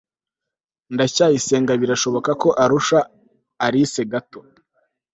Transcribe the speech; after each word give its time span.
ndacyayisenga 0.93 1.73
birashoboka 1.81 2.31
ko 2.41 2.49
arusha 2.63 2.99
alice 3.65 4.01
gato 4.11 4.39